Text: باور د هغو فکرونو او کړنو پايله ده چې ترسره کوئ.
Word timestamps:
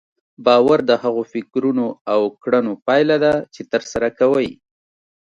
باور 0.45 0.79
د 0.89 0.91
هغو 1.03 1.23
فکرونو 1.33 1.85
او 2.13 2.21
کړنو 2.43 2.73
پايله 2.87 3.17
ده 3.23 3.33
چې 3.53 3.61
ترسره 3.71 4.07
کوئ. 4.19 4.49